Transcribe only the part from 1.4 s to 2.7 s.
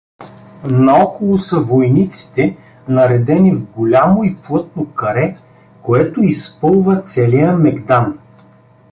войниците,